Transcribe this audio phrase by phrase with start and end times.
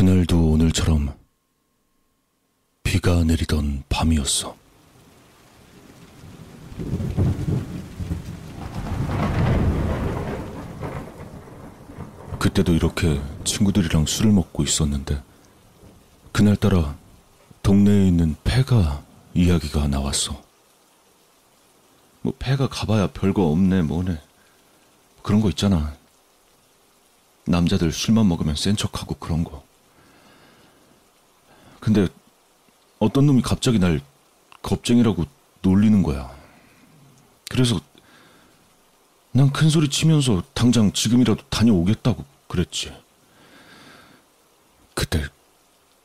[0.00, 1.14] 그날도 오늘처럼
[2.82, 4.56] 비가 내리던 밤이었어.
[12.38, 15.22] 그때도 이렇게 친구들이랑 술을 먹고 있었는데
[16.32, 16.96] 그날따라
[17.62, 19.04] 동네에 있는 폐가
[19.34, 20.42] 이야기가 나왔어.
[22.22, 24.18] 뭐 폐가 가봐야 별거 없네 뭐네
[25.22, 25.94] 그런 거 있잖아.
[27.44, 29.68] 남자들 술만 먹으면 센 척하고 그런 거.
[31.80, 32.08] 근데
[32.98, 34.00] 어떤 놈이 갑자기 날
[34.62, 35.24] 겁쟁이라고
[35.62, 36.30] 놀리는 거야.
[37.48, 37.80] 그래서
[39.32, 42.92] 난 큰 소리 치면서 당장 지금이라도 다녀오겠다고 그랬지.
[44.94, 45.24] 그때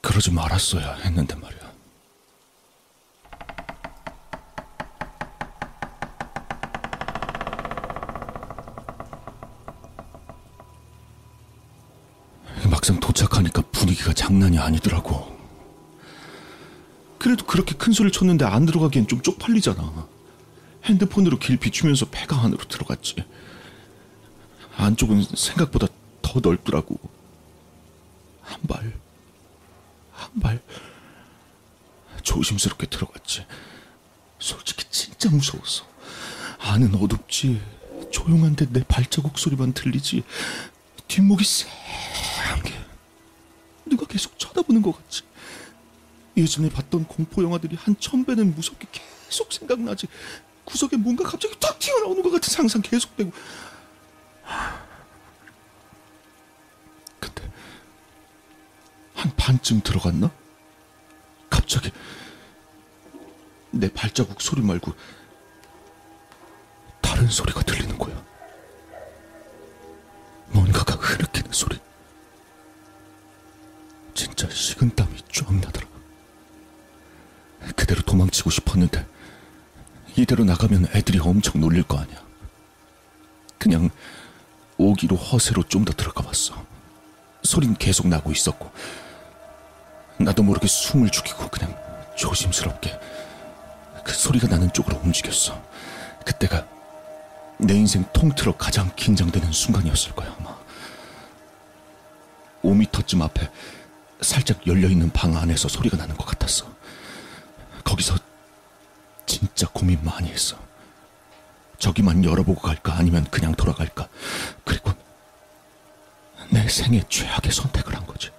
[0.00, 1.72] 그러지 말았어야 했는데 말이야.
[12.70, 15.41] 막상 도착하니까 분위기가 장난이 아니더라고.
[17.22, 20.08] 그래도 그렇게 큰 소리를 쳤는데 안 들어가기엔 좀 쪽팔리잖아.
[20.86, 23.14] 핸드폰으로 길 비추면서 폐가 안으로 들어갔지.
[24.76, 25.86] 안쪽은 생각보다
[26.20, 26.98] 더 넓더라고.
[28.40, 28.92] 한 발,
[30.10, 30.60] 한 발.
[32.24, 33.46] 조심스럽게 들어갔지.
[34.40, 35.84] 솔직히 진짜 무서웠어.
[36.58, 37.62] 안은 어둡지.
[38.10, 40.24] 조용한데 내 발자국 소리만 들리지.
[41.06, 42.74] 뒷목이 새하게
[43.86, 45.22] 누가 계속 쳐다보는 것 같지.
[46.36, 50.06] 예전에 봤던 공포 영화들이 한 천 배는 무섭게 계속 생각나지.
[50.64, 53.30] 구석에 뭔가 갑자기 탁 튀어나오는 것 같은 상상 계속되고.
[57.20, 57.42] 근데
[59.14, 60.30] 한 반쯤 들어갔나?
[61.50, 61.90] 갑자기
[63.70, 64.92] 내 발자국 소리 말고
[67.00, 67.81] 다른 소리가 들리
[77.82, 79.04] 그대로 도망치고 싶었는데
[80.14, 82.16] 이대로 나가면 애들이 엄청 놀릴 거 아니야.
[83.58, 83.90] 그냥
[84.78, 86.64] 오기로 허세로 좀 더 들어가 봤어.
[87.42, 88.70] 소린 계속 나고 있었고
[90.18, 91.76] 나도 모르게 숨을 죽이고 그냥
[92.16, 93.00] 조심스럽게
[94.04, 95.60] 그 소리가 나는 쪽으로 움직였어.
[96.24, 96.64] 그때가
[97.58, 100.56] 내 인생 통틀어 가장 긴장되는 순간이었을 거야 아마.
[102.62, 103.50] 5미터쯤 앞에
[104.20, 106.71] 살짝 열려있는 방 안에서 소리가 나는 것 같았어.
[107.92, 108.16] 거기서
[109.26, 110.56] 진짜 고민 많이 했어.
[111.78, 114.08] 저기만 열어보고 갈까 아니면 그냥 돌아갈까.
[114.64, 114.92] 그리고
[116.50, 118.30] 내 생애 최악의 선택을 한 거지.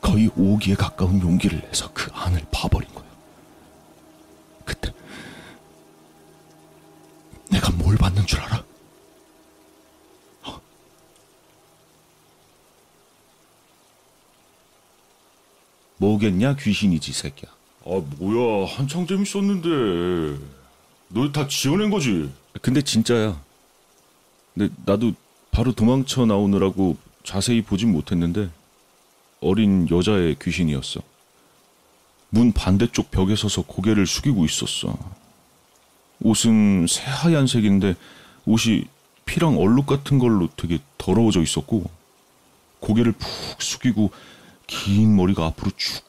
[0.00, 3.04] 거의 오기에 가까운 용기를 내서 그 안을 봐버린 거야.
[4.64, 4.92] 그때
[7.50, 8.64] 내가 뭘 받는 줄 알아?
[10.44, 10.60] 어?
[15.96, 17.57] 뭐겠냐 귀신이지 새끼야.
[17.84, 20.38] 아 뭐야 한창 재밌었는데
[21.10, 22.30] 너 다 지어낸 거지?
[22.60, 23.40] 근데 진짜야.
[24.54, 25.12] 근데 나도
[25.50, 28.50] 바로 도망쳐 나오느라고 자세히 보진 못했는데
[29.40, 31.00] 어린 여자의 귀신이었어.
[32.30, 34.98] 문 반대쪽 벽에 서서 고개를 숙이고 있었어.
[36.20, 37.94] 옷은 새하얀색인데
[38.44, 38.84] 옷이
[39.24, 41.88] 피랑 얼룩 같은 걸로 되게 더러워져 있었고
[42.80, 44.10] 고개를 푹 숙이고
[44.66, 46.02] 긴 머리가 앞으로 쭉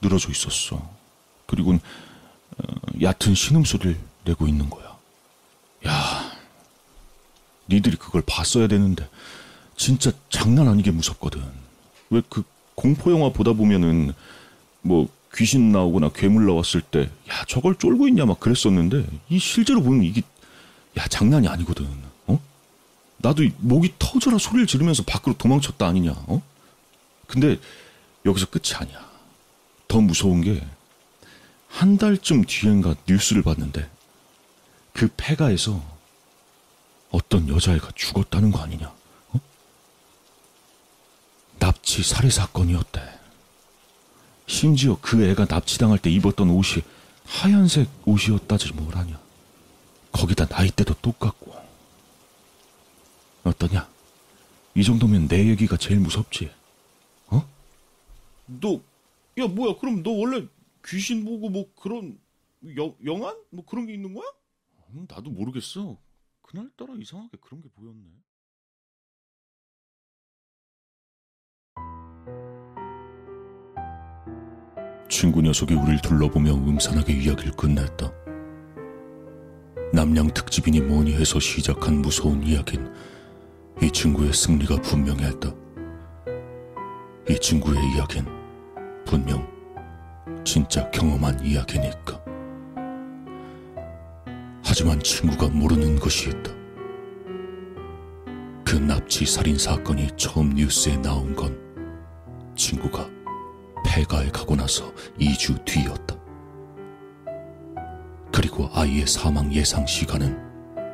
[0.00, 0.80] 늘어져 있었어.
[1.46, 2.64] 그리고 어,
[3.00, 4.96] 얕은 신음소리를 내고 있는 거야.
[5.86, 6.32] 야,
[7.68, 9.08] 니들이 그걸 봤어야 되는데
[9.76, 11.42] 진짜 장난 아니게 무섭거든.
[12.10, 12.42] 왜 그
[12.74, 14.12] 공포 영화 보다 보면은
[14.82, 20.04] 뭐 귀신 나오거나 괴물 나왔을 때 야 저걸 쫄고 있냐 막 그랬었는데 이 실제로 보면
[20.04, 20.22] 이게
[20.98, 21.86] 야 장난이 아니거든.
[22.26, 22.40] 어?
[23.18, 26.12] 나도 이 목이 터져라 소리를 지르면서 밖으로 도망쳤다 아니냐.
[26.26, 26.42] 어?
[27.26, 27.58] 근데
[28.24, 29.04] 여기서 끝이 아니야.
[29.88, 30.64] 더 무서운 게
[31.76, 33.90] 한 달쯤 뒤엔가 뉴스를 봤는데
[34.94, 35.84] 그 폐가에서
[37.10, 38.90] 어떤 여자애가 죽었다는 거 아니냐?
[39.32, 39.40] 어?
[41.58, 43.02] 납치 살해 사건이었대.
[44.46, 46.82] 심지어 그 애가 납치당할 때 입었던 옷이
[47.26, 49.20] 하얀색 옷이었다지 뭘 하냐.
[50.12, 51.54] 거기다 나이대도 똑같고.
[53.44, 53.86] 어떠냐?
[54.74, 56.50] 이 정도면 내 얘기가 제일 무섭지.
[57.26, 57.46] 어?
[58.46, 58.80] 너
[59.38, 60.46] 야 뭐야 그럼 너 원래
[60.86, 62.18] 귀신 보고 뭐 그런
[62.76, 63.36] 영, 영안?
[63.50, 64.24] 뭐 그런 게 있는 거야?
[64.90, 65.98] 음, 나도 모르겠어.
[66.42, 68.04] 그날따라 이상하게 그런 게 보였네.
[75.08, 78.12] 친구 녀석이 우릴 둘러보며 음산하게 이야기를 끝냈다.
[79.92, 82.94] 남양 특집이니 뭐니 해서 시작한 무서운 이야기는
[83.82, 85.54] 이 친구의 승리가 분명했다.
[87.30, 89.55] 이 친구의 이야기는 분명
[90.44, 92.20] 진짜 경험한 이야기니까.
[94.64, 96.50] 하지만 친구가 모르는 것이 있다.
[98.64, 101.56] 그 납치 살인 사건이 처음 뉴스에 나온 건
[102.56, 103.08] 친구가
[103.86, 106.16] 폐가에 가고 나서 2주 뒤였다.
[108.32, 110.36] 그리고 아이의 사망 예상 시간은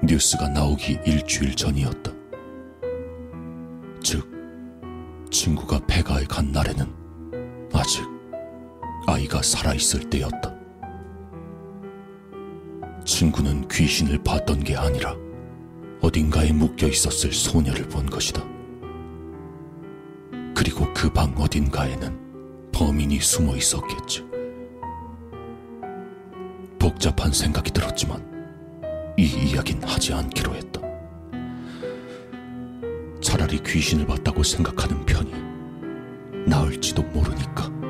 [0.05, 2.13] 뉴스가 나오기 일주일 전이었다.
[4.03, 4.29] 즉,
[5.31, 6.87] 친구가 폐가에 간 날에는
[7.73, 8.03] 아직
[9.07, 10.53] 아이가 살아있을 때였다.
[13.05, 15.17] 친구는 귀신을 봤던 게 아니라
[16.01, 18.43] 어딘가에 묶여 있었을 소녀를 본 것이다.
[20.55, 24.25] 그리고 그 방 어딘가에는 범인이 숨어 있었겠지.
[26.79, 28.23] 복잡한 생각이 들었지만
[29.19, 30.81] 이 이야기는 하지 않기로 했다.
[33.21, 35.33] 차라리 귀신을 봤다고 생각하는 편이
[36.47, 37.82] 나을지도 모르니까.